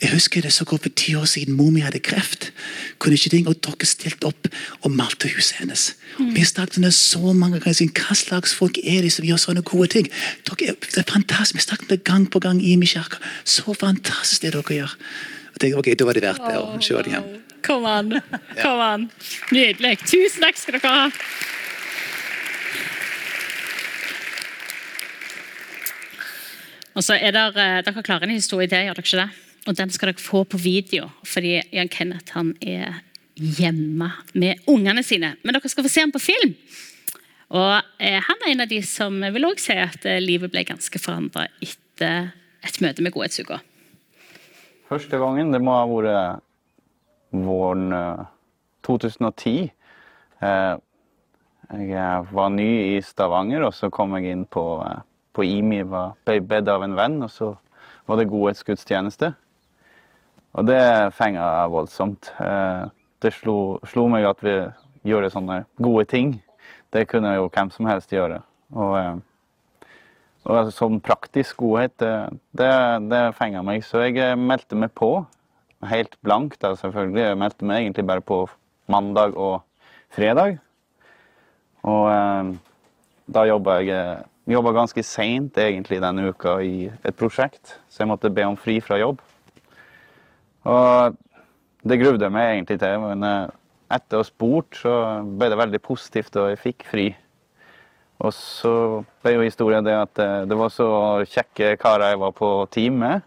[0.00, 2.52] Jeg husker det så godt for ti år siden mor mi hadde kreft.
[2.98, 4.46] Kunne ikke det, og dere stilte opp
[4.80, 5.90] og malte huset hennes.
[6.18, 6.30] Mm.
[6.36, 7.90] Vi snakket om det så mange ganger.
[8.00, 10.08] Hva slags folk er de som gjør sånne gode ting?
[10.48, 11.58] Dere, det er fantastisk.
[11.58, 13.20] Vi snakket om det gang på gang i min kirke.
[13.44, 14.96] Så fantastisk det dere gjør.
[15.52, 17.28] Og tenkte, ok, Da var det verdt det å kjøre hjem.
[17.66, 18.16] Kom an.
[18.62, 19.06] Kom an.
[19.52, 19.98] Nydelig.
[20.06, 21.04] Tusen takk skal dere ha.
[26.96, 27.52] Og så er der,
[27.84, 29.49] Dere klarer en historie til, gjør dere ikke det?
[29.70, 33.04] Og den skal dere få på video, fordi Jan Kenneth han er
[33.38, 35.36] hjemme med ungene sine.
[35.44, 36.56] Men dere skal få se ham på film.
[37.54, 40.64] Og eh, Han er en av de som vil også si at eh, livet ble
[40.66, 42.32] ganske forandra etter
[42.66, 43.60] et møte med Godhetsuka.
[44.90, 46.42] Første gangen det må ha vært
[47.30, 47.94] våren
[48.86, 49.70] 2010.
[50.42, 50.74] Eh,
[51.70, 54.64] jeg var ny i Stavanger, og så kom jeg inn på,
[55.30, 55.84] på IMI.
[55.86, 57.52] Ble bedt av en venn, og så
[58.10, 59.30] var det godhetsgudstjeneste.
[60.58, 60.82] Og det
[61.14, 62.32] fenga voldsomt.
[62.42, 62.86] Eh,
[63.22, 64.54] det slo, slo, meg at vi
[65.06, 66.38] gjorde sånne gode ting.
[66.90, 68.40] Det kunne jo hvem som helst gjøre.
[68.74, 69.90] Og, eh,
[70.48, 72.14] og altså, sånn praktisk godhet, det,
[72.58, 72.72] det,
[73.12, 73.84] det fenga meg.
[73.86, 75.12] Så jeg eh, meldte meg på.
[75.86, 77.22] Helt blankt, da, selvfølgelig.
[77.28, 78.42] Jeg meldte meg egentlig bare på
[78.90, 79.60] mandag og
[80.12, 80.58] fredag.
[81.86, 82.58] Og
[83.30, 84.18] da jobba jeg
[84.50, 88.80] jobba ganske seint egentlig denne uka i et prosjekt, så jeg måtte be om fri
[88.84, 89.22] fra jobb.
[90.70, 91.16] Og
[91.86, 93.48] det gruvde meg egentlig til, men eh,
[93.96, 94.92] etter å ha spurt, så
[95.24, 97.08] ble det veldig positivt, og jeg fikk fri.
[98.20, 98.74] Og så
[99.24, 100.90] ble jo historien det at eh, det var så
[101.24, 103.26] kjekke karer jeg var på team med.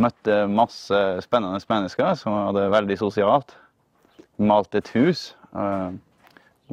[0.00, 3.56] Møtte masse spennende mennesker som hadde veldig sosialt.
[4.42, 5.32] Malte et hus.
[5.56, 5.90] Eh,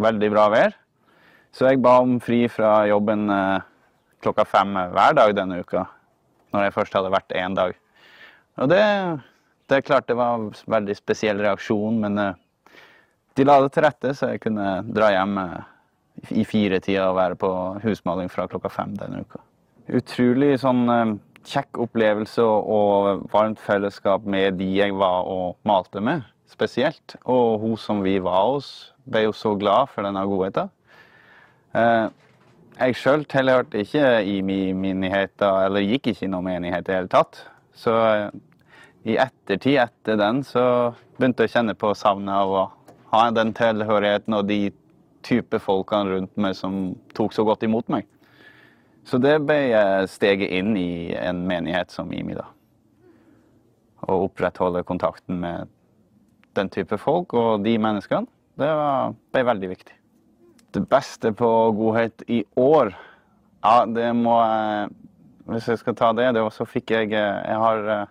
[0.02, 0.78] veldig bra vær.
[1.56, 3.26] Så jeg ba om fri fra jobben
[4.24, 5.84] klokka fem hver dag denne uka.
[6.56, 7.76] Når jeg først hadde vært én dag.
[8.56, 8.80] Og det
[9.72, 12.80] det er klart det var en veldig spesiell reaksjon, men uh,
[13.40, 15.50] de la det til rette så jeg kunne dra hjem i
[16.36, 17.50] i firetida og være på
[17.82, 19.40] husmaling fra klokka fem denne uka.
[19.98, 21.16] Utrolig sånn uh,
[21.48, 27.16] kjekk opplevelse og varmt fellesskap med de jeg var og malte med, spesielt.
[27.24, 30.70] Og hun som vi var hos, ble jo så glad for denne godheten.
[31.74, 36.98] Jeg sjøl tilhørte ikke i min menighet, eller gikk ikke i noen menighet i det
[37.00, 37.42] hele tatt.
[37.74, 37.96] Så
[39.04, 40.64] i ettertid etter den så
[41.18, 42.64] begynte jeg å kjenne på savnet av å
[43.12, 44.60] ha den tilhørigheten og de
[45.26, 48.06] type folkene rundt meg som tok så godt imot meg.
[49.06, 49.58] Så det ble
[50.10, 52.46] steget inn i en menighet som IMI, da.
[54.06, 55.70] Å opprettholde kontakten med
[56.58, 59.98] den type folk og de menneskene, det var, ble veldig viktig.
[60.76, 62.94] Det beste på godhet i år,
[63.62, 64.92] ja, det må jeg
[65.52, 68.08] Hvis jeg skal ta det, det så fikk jeg Jeg har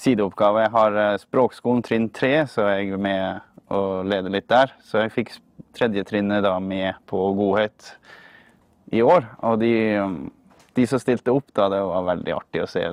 [0.00, 0.64] sideoppgave.
[0.64, 4.72] Jeg har eh, språkskolen trinn tre, så jeg er med og leder litt der.
[4.82, 5.34] Så jeg fikk
[5.76, 7.92] tredje trinnet da med på godhet
[8.90, 9.28] i år.
[9.46, 9.74] Og de,
[10.74, 12.86] de, som stilte opp da, det var veldig artig å se.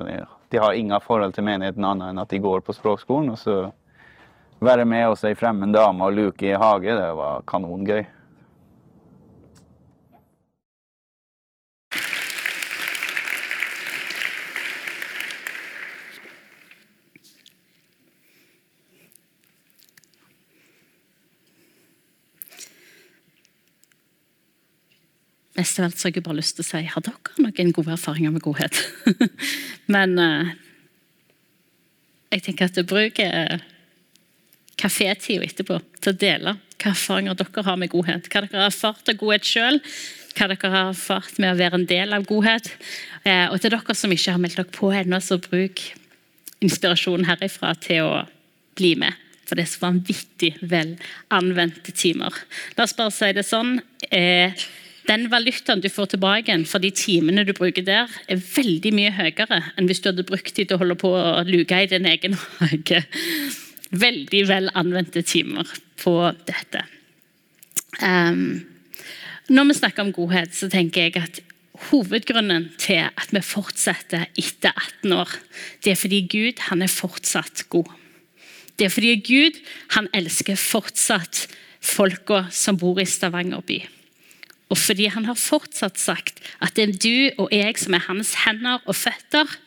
[0.52, 3.34] De har ingen forhold til menigheten annet enn at de går på språkskolen.
[3.34, 3.58] Og så
[4.64, 8.06] være med hos ei fremmed dame og luke i hage, det var kanongøy.
[25.58, 27.96] Mest av alt så har jeg bare lyst til å si har dere noen gode
[27.96, 28.78] erfaringer med godhet.
[29.94, 30.54] Men eh,
[32.36, 33.58] jeg tenker at bruk uh,
[34.78, 38.30] kafétida etterpå til å dele hva erfaringer dere har med godhet.
[38.30, 39.80] Hva dere har erfart av godhet sjøl,
[40.38, 42.70] hva dere har erfart med å være en del av godhet.
[43.24, 45.82] Eh, og til dere som ikke har meldt dere på ennå, så bruk
[46.62, 48.26] inspirasjonen herifra til å
[48.78, 50.98] bli med For det er så vanvittig vel
[51.32, 52.36] anvendte timer.
[52.76, 53.78] La oss bare si det sånn.
[54.12, 54.52] Eh,
[55.08, 59.62] den valutaen du får tilbake for de timene du bruker der, er veldig mye høyere
[59.78, 62.36] enn hvis du hadde brukt de til å holde på å luke i din egen
[62.60, 63.04] hage.
[63.92, 65.70] Veldig vel anvendte timer
[66.02, 66.16] på
[66.48, 66.84] dette.
[68.04, 68.66] Um,
[69.48, 71.40] når vi snakker om godhet, så tenker jeg at
[71.88, 75.38] hovedgrunnen til at vi fortsetter etter 18 år,
[75.86, 77.94] det er fordi Gud han er fortsatt god.
[78.78, 79.62] Det er fordi Gud
[79.96, 81.48] han elsker fortsatt
[81.82, 83.80] folka som bor i Stavanger by.
[84.68, 88.34] Og fordi han har fortsatt sagt at det er du og jeg som er hans
[88.44, 89.58] hender og føtter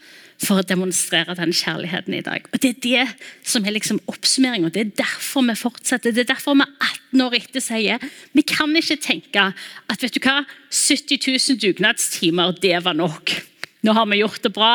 [0.40, 2.46] for å demonstrere den kjærligheten i dag.
[2.52, 4.72] Og Det er det som er liksom oppsummeringen.
[4.72, 6.12] Det er derfor vi fortsetter.
[6.12, 10.20] Det er derfor vi 18 år etter sier vi kan ikke tenke at vet du
[10.24, 13.36] hva, 70 000 dugnadstimer, det var nok.
[13.84, 14.74] Nå har vi gjort det bra.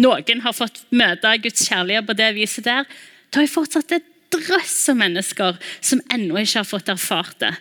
[0.00, 2.88] Noen har fått møte Guds kjærlighet på det viset der.
[3.30, 7.52] Da er fortsatt et drøss av mennesker som ennå ikke har fått erfart det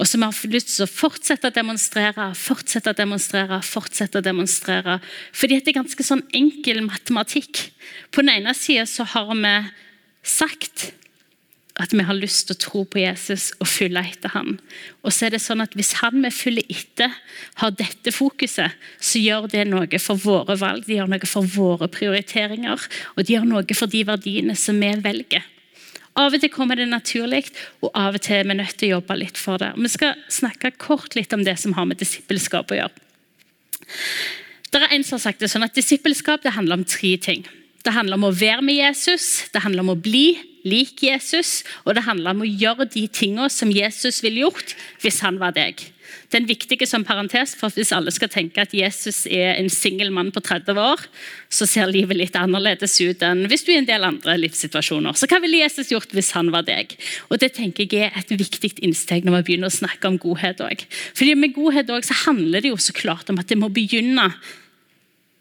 [0.00, 4.96] og som har lyst til å fortsette å demonstrere, fortsette å demonstrere, fortsette å demonstrere.
[5.36, 7.66] Fordi det er ganske sånn enkel matematikk.
[8.08, 9.52] På den ene sida har vi
[10.24, 10.88] sagt
[11.80, 14.56] at vi har lyst til å tro på Jesus og følge etter ham.
[15.04, 17.12] Og så er det sånn at Hvis han vi følger etter,
[17.60, 21.88] har dette fokuset, så gjør det noe for våre valg, det gjør noe for våre
[21.92, 25.44] prioriteringer, og det gjør noe for de verdiene som vi velger.
[26.18, 27.44] Av og til kommer det naturlig,
[27.84, 29.70] og av og til er vi nødt til å jobbe litt for det.
[29.78, 33.06] Vi skal snakke kort litt om det som har med disippelskap å gjøre.
[34.70, 37.42] Det er en som har sagt det sånn at Disippelskap det handler om tre ting.
[37.82, 41.96] Det handler om å være med Jesus, det handler om å bli lik Jesus, og
[41.96, 45.80] det handler om å gjøre de tingene som Jesus ville gjort hvis han var deg.
[46.30, 50.30] Den viktige som parentes, for Hvis alle skal tenke at Jesus er en singel mann
[50.30, 51.02] på 30 år,
[51.50, 55.16] så ser livet litt annerledes ut enn hvis du er i en del andre livssituasjoner.
[55.18, 56.94] Så hva ville Jesus gjort hvis han var deg?
[57.30, 60.62] Og Det tenker jeg er et viktig innsteg når vi begynner å snakke om godhet
[60.62, 60.86] òg.
[61.40, 64.30] Med godhet også, så handler det jo så klart om at det må begynne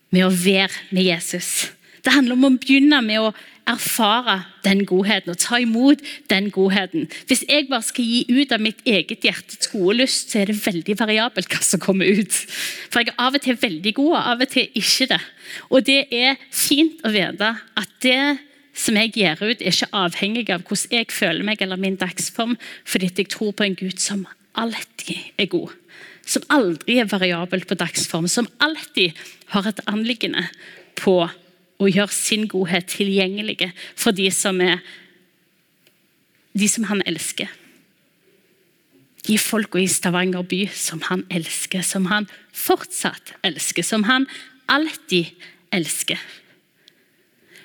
[0.09, 1.69] med å være med Jesus.
[2.01, 3.33] Det handler om å begynne med å
[3.69, 6.01] erfare den godheten og ta imot
[6.31, 7.07] den godheten.
[7.29, 10.59] Hvis jeg bare skal gi ut av mitt eget hjertets gode lyst, så er det
[10.65, 12.33] veldig variabelt hva som kommer ut.
[12.89, 15.21] For jeg er av og til veldig god, og av og til ikke det.
[15.69, 18.21] Og det er fint å vite at det
[18.79, 22.55] som jeg gir ut, er ikke avhengig av hvordan jeg føler meg eller min dagsform,
[22.87, 24.25] fordi jeg tror på en Gud som
[24.59, 25.75] alltid er god.
[26.29, 29.17] Som aldri er variabel på dagsform, som alltid
[29.53, 30.45] har et anliggende
[30.99, 31.21] på
[31.79, 34.81] og gjør sin godhet tilgjengelig for de som, er,
[36.53, 37.47] de som han elsker.
[39.27, 44.27] De folka i Stavanger by som han elsker, som han fortsatt elsker, som han
[44.71, 45.31] alltid
[45.75, 46.19] elsker.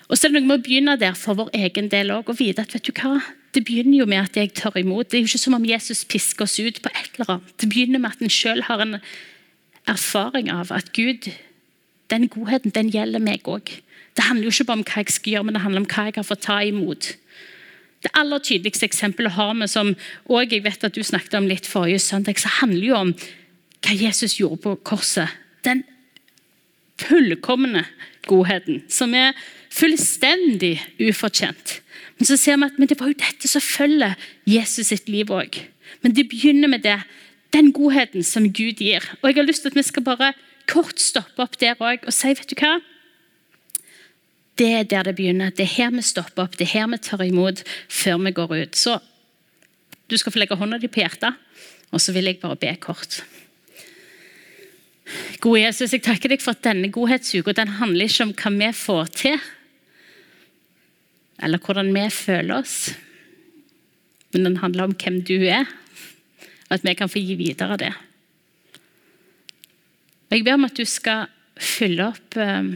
[0.09, 2.39] Og så er det noe med å begynne der for vår egen del òg, og
[2.39, 3.17] vite at vet du hva,
[3.55, 5.09] det begynner jo med at jeg tør imot.
[5.09, 7.55] Det er jo ikke som om Jesus pisker oss ut på et eller annet.
[7.61, 8.99] Det begynner med at en sjøl har en
[9.91, 11.31] erfaring av at Gud,
[12.11, 13.71] den godheten, den gjelder meg òg.
[14.15, 16.07] Det handler jo ikke bare om hva jeg skal gjøre, men det handler om hva
[16.09, 17.15] jeg har fått ta imot.
[18.05, 19.95] Det aller tydeligste eksempelet har vi, som
[20.29, 23.15] også jeg vet at du snakket om litt forrige søndag, så handler jo om
[23.85, 25.33] hva Jesus gjorde på korset.
[25.65, 25.83] Den
[27.01, 27.87] fullkomne
[28.29, 29.33] godheten, som er
[29.73, 31.81] fullstendig ufortjent.
[32.19, 34.15] Men så ser vi at det var jo dette som følger
[34.47, 35.59] Jesus sitt liv òg.
[36.05, 37.01] Men det begynner med det,
[37.55, 39.05] den godheten som Gud gir.
[39.23, 40.33] Og jeg har lyst til at vi skal bare
[40.71, 42.79] kort stoppe opp der òg og si, vet du hva?
[44.59, 45.51] Det er der det begynner.
[45.51, 48.55] Det er her vi stopper opp, det er her vi tar imot før vi går
[48.63, 48.79] ut.
[48.79, 48.99] Så
[50.11, 51.35] du skal få legge hånda di på hjertet,
[51.91, 53.23] og så vil jeg bare be kort.
[55.43, 58.71] Gode Jesus, jeg takker deg for at denne godhetsuka den handler ikke om hva vi
[58.79, 59.43] får til,
[61.45, 62.95] eller hvordan vi føler oss,
[64.33, 65.67] men den handler om hvem du er,
[66.69, 67.93] og at vi kan få gi videre det.
[70.33, 71.29] Jeg ber om at du skal
[71.61, 72.75] fylle opp eh,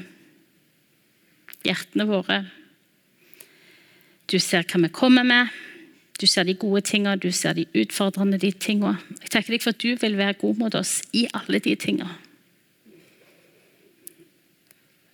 [1.67, 2.43] hjertene våre.
[4.29, 5.51] Du ser hva vi kommer med.
[6.19, 8.99] Du ser de gode tingene, du ser de utfordrende de tingene.
[9.23, 12.11] Jeg takker deg for at du vil være god mot oss i alle de tingene.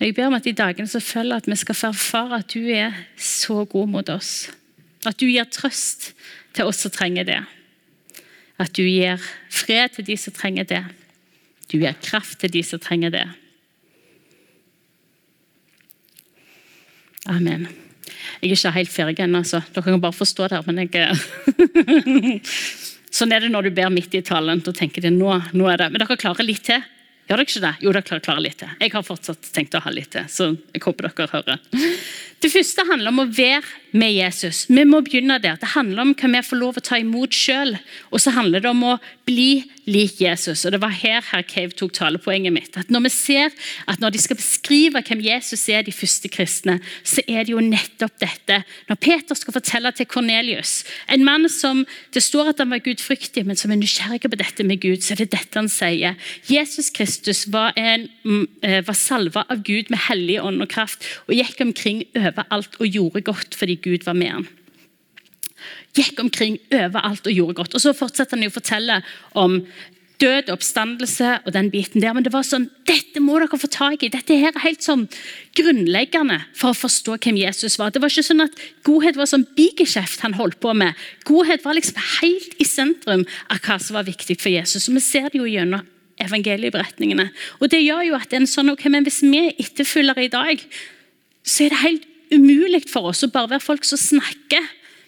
[0.00, 2.66] Jeg ber om at i dagene som følger, at vi skal få erfare at du
[2.72, 4.50] er så god mot oss.
[5.06, 6.10] At du gir trøst
[6.56, 7.40] til oss som trenger det.
[8.58, 9.20] At du gir
[9.52, 10.82] fred til de som trenger det.
[11.70, 13.26] Du gir kraft til de som trenger det.
[17.30, 17.68] Amen.
[18.42, 20.60] Jeg er ikke helt ferdig ennå, så dere kan bare forstå det.
[20.66, 22.42] men jeg...
[23.14, 24.60] sånn er det når du ber midt i talen.
[24.64, 25.92] Da tenker de nå, nå er det.
[25.92, 26.82] Men dere klarer litt til?
[27.24, 27.72] Gjør dere ikke det?
[27.80, 28.72] Jo, dere klarer litt til.
[28.82, 31.62] Jeg har fortsatt tenkt å ha litt til, så jeg håper dere hører.
[32.44, 34.66] Det første handler om å være med Jesus.
[34.68, 35.56] Vi må begynne der.
[35.60, 37.78] Det handler om hva vi får lov å ta imot sjøl.
[38.12, 40.64] Og så handler det om å bli lik Jesus.
[40.64, 42.76] Og Det var her herr Cave tok talepoenget mitt.
[42.76, 43.50] At Når vi ser
[43.88, 47.60] at når de skal beskrive hvem Jesus er, de første kristne, så er det jo
[47.60, 48.62] nettopp dette.
[48.88, 53.44] Når Peter skal fortelle til Kornelius, en mann som det står at han var gudfryktig,
[53.46, 56.16] men som er nysgjerrig på dette med Gud, så er det dette han sier.
[56.48, 61.04] Jesus Kristus var, en, mm, eh, var salva av Gud med hellig ånd og kraft
[61.28, 64.48] og gikk omkring overalt og gjorde godt fordi Gud var med han.
[65.94, 67.74] Gikk omkring overalt og gjorde godt.
[67.74, 69.02] Og Så fortsetter han å fortelle
[69.38, 69.60] om
[70.22, 72.14] død, oppstandelse og den biten der.
[72.14, 74.10] Men det var sånn, dette må dere få tak i.
[74.12, 75.06] Dette her er helt sånn
[75.58, 77.92] grunnleggende for å forstå hvem Jesus var.
[77.94, 80.94] Det var ikke sånn at Godhet var sånn bigeskjeft han holdt på med.
[81.28, 84.88] Godhet var liksom helt i sentrum av hva som var viktig for Jesus.
[84.88, 85.84] Og Vi ser det jo gjennom
[86.22, 87.30] evangelieberetningene.
[87.60, 90.62] Og det gjør jo at en sånn, ok, men Hvis vi er etterfølgere i dag,
[91.44, 94.62] så er det helt umulig for oss å bare være folk som snakker.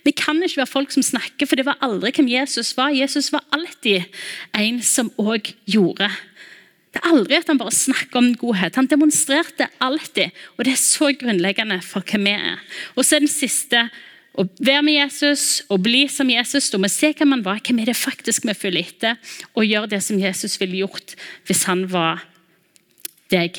[0.07, 2.95] Vi kan ikke være folk som snakker, for det var aldri hvem Jesus var.
[2.95, 4.07] Jesus var alltid
[4.55, 6.11] en som òg gjorde.
[6.95, 8.79] Det er aldri at han bare snakker om godhet.
[8.79, 10.31] Han demonstrerte alltid.
[10.57, 12.63] Og det er så grunnleggende for hvem vi er.
[12.95, 13.89] Og så er den siste
[14.37, 16.71] å være med Jesus og bli som Jesus.
[16.73, 19.21] Da må se hvem han var, hvem er det faktisk vi følger etter,
[19.53, 21.17] og gjøre det som Jesus ville gjort
[21.49, 22.25] hvis han var
[23.33, 23.59] deg.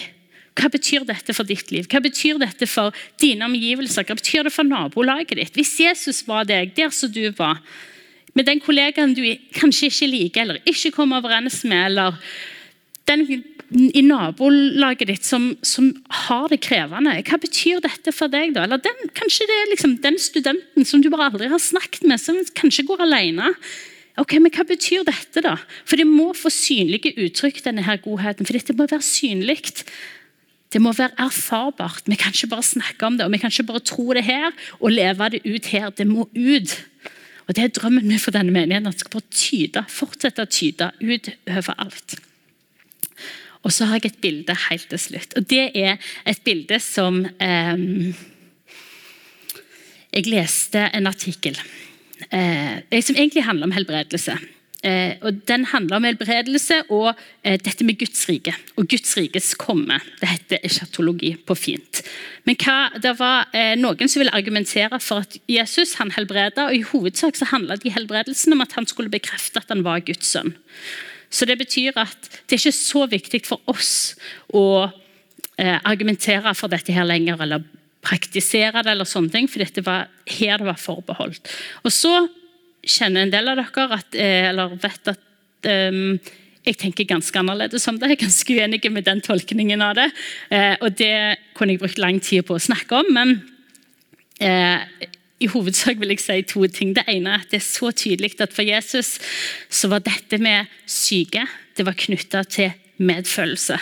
[0.58, 1.86] Hva betyr dette for ditt liv?
[1.92, 4.08] Hva betyr dette for dine omgivelser?
[4.08, 5.58] Hva betyr det for nabolaget ditt?
[5.58, 7.62] Hvis Jesus var deg, der som du var,
[8.38, 9.24] med den kollegaen du
[9.58, 12.18] kanskje ikke liker eller ikke kommer overens med, eller
[13.10, 13.26] den
[13.68, 15.90] i nabolaget ditt som, som,
[16.28, 18.54] har det krevende, hva betyr dette for deg?
[18.56, 18.64] da?
[18.64, 22.22] Eller den, kanskje det er liksom den studenten som du bare aldri har snakket med,
[22.24, 23.52] som kanskje går alene.
[24.18, 25.58] Ok, men Hva betyr dette, da?
[25.86, 28.48] For det må få synlige uttrykk, denne her godheten.
[28.48, 29.60] For dette må være synlig.
[30.78, 32.04] Det må være erfarbart.
[32.06, 34.52] Vi kan ikke bare snakke om det og vi kan ikke bare tro det her
[34.78, 35.90] og leve det ut her.
[35.90, 36.74] Det må ut.
[37.48, 38.86] Og Det er drømmen min for denne menigheten.
[38.86, 42.20] At det skal bare tyde, fortsette å tyde ut overalt.
[43.64, 45.34] Og så har jeg et bilde helt til slutt.
[45.34, 48.14] Og Det er et bilde som eh,
[50.14, 51.58] Jeg leste en artikkel
[52.30, 54.38] eh, som egentlig handler om helbredelse.
[54.86, 57.08] Eh, og Den handler om helbredelse og
[57.42, 59.98] eh, dette med Guds rike og Guds rikes komme.
[60.20, 62.04] Det heter eschatologi på fint.
[62.46, 66.78] Men hva, det var eh, noen som ville argumentere for at Jesus han helbreda, og
[66.78, 70.30] i hovedsak så handla de helbredelsen om at han skulle bekrefte at han var Guds
[70.30, 70.54] sønn.
[71.34, 74.16] Så det betyr at det er ikke så viktig for oss
[74.56, 74.88] å
[75.58, 77.64] argumentere for dette her lenger, eller
[78.06, 81.50] praktisere det, eller sånne ting, for dette var her det var forbeholdt.
[81.82, 82.14] Og så
[82.86, 86.18] kjenner en del av dere at, eh, eller vet at um,
[86.68, 88.10] jeg tenker ganske annerledes om det.
[88.12, 90.08] Jeg er ganske uenig med den tolkningen av det.
[90.52, 93.38] Eh, og det kunne jeg brukt lang tid på å snakke om, men
[94.44, 94.84] eh,
[95.40, 96.94] i hovedsak vil jeg si to ting.
[96.98, 99.16] Det ene er at det er så tydelig at for Jesus
[99.70, 101.46] så var dette med syke
[101.78, 103.78] det var knytta til medfølelse.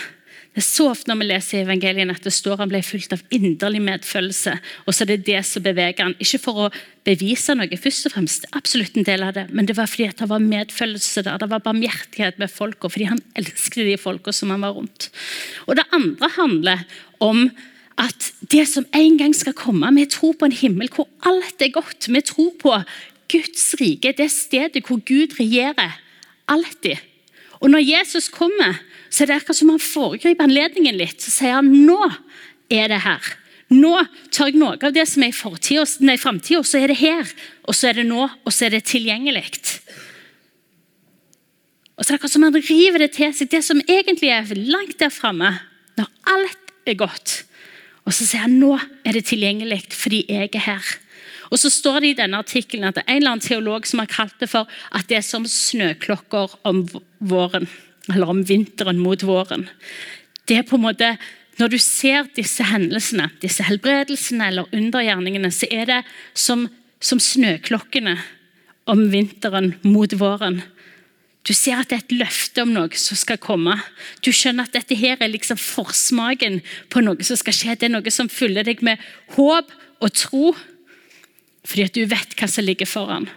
[0.56, 3.12] Det er så ofte når vi leser i evangelien at det står han ble fulgt
[3.12, 4.54] av inderlig medfølelse.
[4.88, 6.14] Og så er det det som beveger han.
[6.16, 6.68] Ikke for å
[7.04, 10.28] bevise noe, først og fremst, absolutt en del av det, men det var fordi det
[10.30, 11.36] var medfølelse der.
[11.42, 15.10] Det var barmhjertighet med folka, fordi han elsket de folka som han var rundt.
[15.68, 16.86] Og Det andre handler
[17.20, 17.50] om
[18.00, 21.74] at det som en gang skal komme, vi tror på en himmel hvor alt er
[21.76, 22.08] godt.
[22.08, 22.78] Vi tror på
[23.28, 26.00] Guds rike, det stedet hvor Gud regjerer.
[26.48, 26.96] Alltid.
[27.60, 28.78] Og når Jesus kommer,
[29.10, 31.22] så er det akkurat som han foregriper anledningen litt.
[31.22, 32.00] Så sier han nå
[32.72, 33.34] er det her.
[33.72, 33.94] Nå
[34.30, 37.30] tar jeg noe av det som er i framtida, så er det her.
[37.66, 39.48] Og så er det nå, og så er det tilgjengelig.
[41.96, 44.52] Og så er det akkurat som han river det til seg, det som egentlig er
[44.68, 45.56] langt der framme.
[45.96, 47.40] Når alt er godt.
[48.06, 50.94] Og så sier han nå er det tilgjengelig fordi jeg er her.
[51.50, 54.02] Og så står det i denne artikkelen at det er en eller annen teolog som
[54.02, 56.84] har kalt det for at det er som snøklokker om
[57.18, 57.68] våren.
[58.12, 59.66] Eller om vinteren mot våren.
[60.46, 61.16] Det er på en måte,
[61.56, 66.02] Når du ser disse hendelsene, disse helbredelsene eller undergjerningene, så er det
[66.36, 66.66] som,
[67.00, 68.12] som snøklokkene
[68.84, 70.60] om vinteren mot våren.
[71.46, 73.76] Du ser at det er et løfte om noe som skal komme.
[74.20, 77.76] Du skjønner at dette her er liksom forsmaken på noe som skal skje.
[77.78, 79.02] Det er noe som fyller deg med
[79.36, 79.70] håp
[80.02, 80.50] og tro,
[81.66, 83.28] fordi at du vet hva som ligger foran.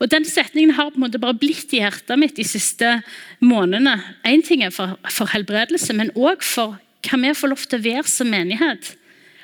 [0.00, 3.00] Og Den setningen har på en måte bare blitt i hjertet mitt de siste
[3.44, 3.98] månedene.
[4.24, 7.84] Én ting er for, for helbredelse, men òg for hva vi får lov til å
[7.84, 8.94] være som menighet.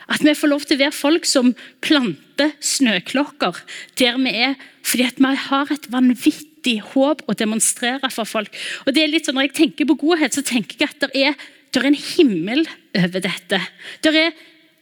[0.07, 1.53] At vi får lov til å være folk som
[1.85, 3.59] planter snøklokker
[3.99, 8.53] der vi er, fordi at vi har et vanvittig håp å demonstrere for folk.
[8.87, 11.11] Og det er litt sånn, Når jeg tenker på godhet, så tenker jeg at det
[11.15, 11.35] er,
[11.73, 12.67] det er en himmel
[12.97, 13.61] over dette.
[14.01, 14.31] Det er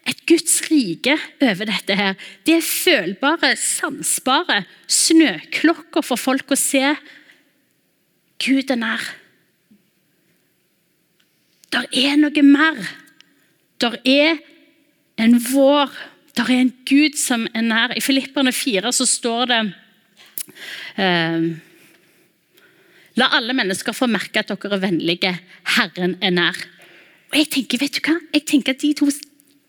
[0.04, 1.96] et Guds rike over dette.
[1.96, 2.14] her.
[2.44, 6.94] Det er følbare, sansbare snøklokker for folk å se
[8.44, 9.04] Gud er nær.
[11.72, 12.80] Der er noe mer.
[13.80, 14.36] Der er
[15.16, 15.94] en vår.
[16.36, 17.94] Der er en Gud som er nær.
[17.96, 19.60] I Filipperne 4 så står det
[21.00, 21.48] eh,
[23.14, 25.32] La alle mennesker få merke at dere er vennlige.
[25.76, 26.58] Herren er nær.
[27.30, 28.18] Og jeg tenker, vet du hva?
[28.34, 29.08] Jeg tenker at De to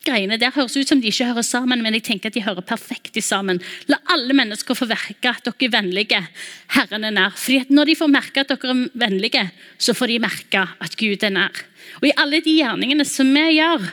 [0.05, 2.65] greiene der høres ut som de ikke hører sammen, men jeg tenker at de hører
[2.65, 3.61] perfekt sammen.
[3.91, 6.21] La alle mennesker få merke at dere er vennlige.
[6.75, 7.35] Herren er nær.
[7.35, 9.45] Fordi at Når de får merke at dere er vennlige,
[9.77, 11.63] så får de merke at Gud er nær.
[12.01, 13.87] Og I alle de gjerningene som vi gjør,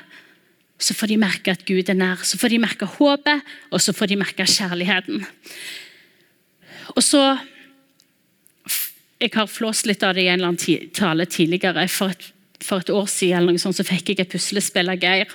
[0.83, 2.25] så får de merke at Gud er nær.
[2.27, 5.25] Så får de merke håpet, og så får de merke kjærligheten.
[6.97, 7.39] Og så
[9.23, 11.87] Jeg har flåst litt av det i en eller annen tale tidligere.
[11.87, 12.25] For et,
[12.59, 15.31] for et år siden eller noe sånt, så fikk jeg et puslespill av Geir.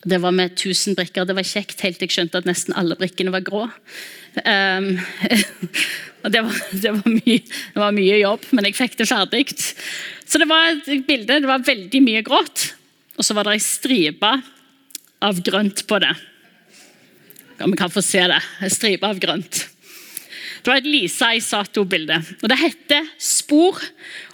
[0.00, 1.26] Det var med 1000 brikker.
[1.28, 3.68] Det var kjekt helt til jeg skjønte at nesten alle brikkene var grå.
[4.30, 4.92] Um,
[6.22, 9.40] det, var, det, var mye, det, var, mye, jobb, men jeg fikk det ferdig.
[10.22, 11.40] Så det var et bilde.
[11.42, 12.68] Det var veldig mye grått.
[13.18, 14.30] Og så var det ei stripe
[15.26, 16.12] av grønt på det.
[17.58, 18.38] Ja, vi kan få se det.
[18.62, 19.64] En stripe av grønt.
[20.60, 22.22] Det var et Lisa Isato-bilde.
[22.42, 23.82] Og Det heter 'Spor',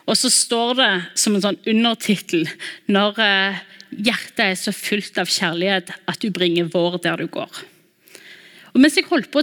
[0.07, 2.47] og så står det som en sånn undertittel
[2.93, 7.63] når uh, hjertet er så fullt av kjærlighet at du bringer vår der du går.
[8.75, 9.43] Og Mens jeg holdt på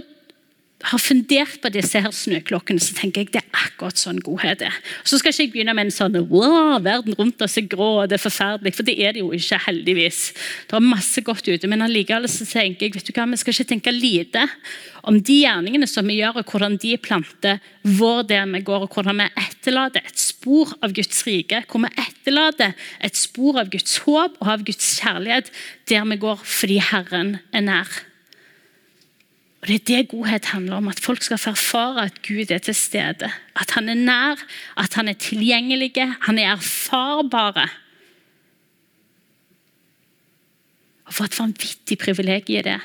[0.84, 4.74] har fundert på disse her snøklokkene, så tenker jeg det er akkurat sånn godhet er.
[5.06, 8.10] Så skal ikke jeg begynne med en sånn wow, verden rundt oss er grå og
[8.10, 10.20] det er forferdelig, for det er det jo ikke, heldigvis.
[10.68, 13.56] Det er masse godt ute, men allikevel så tenker jeg vet du hva, vi skal
[13.56, 14.44] ikke tenke lite
[15.08, 17.64] om de gjerningene som vi gjør, og hvordan de planter
[17.96, 19.30] vår der vi går, og hvordan vi
[19.64, 24.50] etterlater et spor av Guds rike, hvor vi etterlater et spor av Guds håp og
[24.52, 25.48] av Guds kjærlighet
[25.88, 27.88] der vi går fordi Herren er nær.
[29.64, 30.88] Og Det er det godhet handler om.
[30.88, 33.32] At folk skal få erfare at Gud er til stede.
[33.56, 34.36] At han er nær,
[34.76, 37.68] at han er tilgjengelig, han er erfarbare.
[41.06, 42.80] Og For et vanvittig privilegium er det.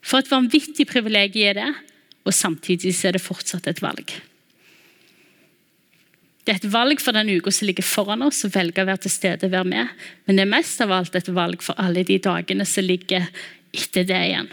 [0.00, 1.74] For et vanvittig privilegium er det,
[2.24, 4.31] og samtidig er det fortsatt et valg.
[6.42, 9.04] Det er et valg for den uka som ligger foran oss, å velge å være
[9.04, 9.92] til stede og være med.
[10.26, 13.28] Men det er mest av alt et valg for alle de dagene som ligger
[13.72, 14.50] etter det igjen.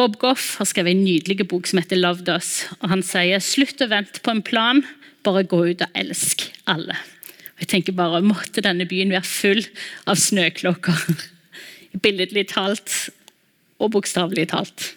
[0.00, 2.64] Bob Goff har skrevet en nydelig bok som heter 'Loved Us'.
[2.80, 4.82] og Han sier slutt å vente på en plan,
[5.22, 6.96] bare gå ut og elsk alle.
[6.96, 9.66] Og jeg tenker bare, Måtte denne byen være full
[10.06, 11.28] av snøklokker.
[12.02, 13.10] Billedlig talt
[13.78, 14.96] og bokstavelig talt.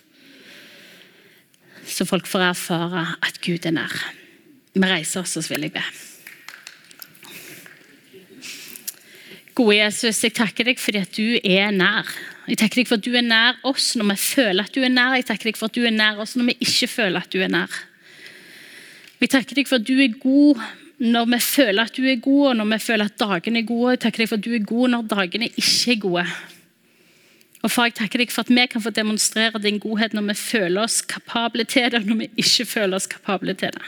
[1.85, 3.93] Så folk får erfare at Gud er nær.
[4.75, 5.83] Vi reiser oss, og så vil jeg be.
[9.55, 12.09] Gode Jesus, jeg takker deg fordi at du er nær.
[12.49, 14.91] Jeg takker deg for at du er nær oss når vi føler at du er
[14.91, 15.13] nær.
[15.15, 17.39] Jeg takker deg for at du er nær oss når vi ikke føler at du
[17.39, 17.77] er nær.
[19.21, 20.59] Jeg takker deg for at du er god
[21.05, 23.95] når vi føler at du er god, og når vi føler at dagene er gode.
[23.95, 26.25] Jeg takker deg for at du er god når dagene ikke er gode.
[27.65, 30.35] Og far, jeg takker deg for at vi kan få demonstrere din godhet når vi
[30.37, 33.87] føler oss kapable til det, og når vi ikke føler oss kapable til det.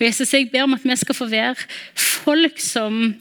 [0.00, 1.54] Og Jesus, Jeg ber om at vi skal få være
[1.94, 3.14] folk som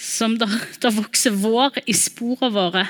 [0.00, 2.86] som det vokser vår i sporene våre.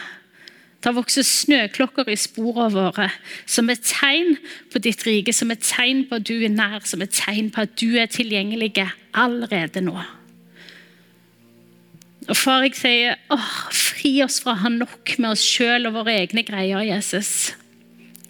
[0.84, 3.08] Der vokser snøklokker i sporene våre,
[3.46, 4.36] som et tegn
[4.72, 7.66] på ditt rike, som et tegn på at du er nær, som et tegn på
[7.66, 9.98] at du er tilgjengelig allerede nå.
[12.30, 15.96] Og Far, jeg sier åh, fri oss fra å ha nok med oss sjøl og
[15.98, 17.56] våre egne greier, Jesus.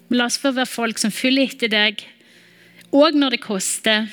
[0.09, 2.01] La oss få være folk som følger etter deg,
[2.89, 4.09] òg når det koster.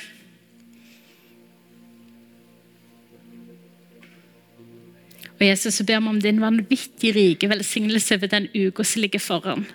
[5.39, 9.23] Og Jesus, så ber vi om din vanvittig rike velsignelse over den uka som ligger
[9.23, 9.65] foran.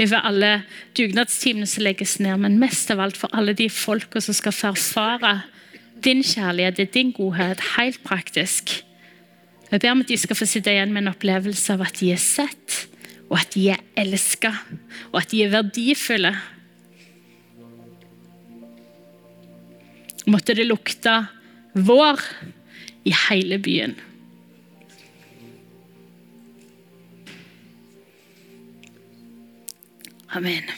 [0.00, 0.52] Over alle
[0.98, 4.72] dugnadstimene som legges ned, men mest av alt for alle de folka som skal få
[4.72, 5.42] erfare
[6.02, 8.80] din kjærlighet, din godhet, helt praktisk.
[9.72, 12.10] Jeg ber om at de skal få sitte igjen med en opplevelse av at de
[12.12, 12.74] er sett,
[13.32, 14.50] og at de er elska,
[15.08, 16.34] og at de er verdifulle.
[20.28, 21.16] Måtte det lukte
[21.72, 22.20] vår
[23.08, 23.96] i hele byen.
[30.36, 30.68] Amen.